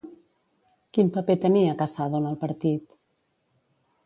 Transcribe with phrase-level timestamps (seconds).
[0.97, 2.89] Quin paper tenia Casado en el partit?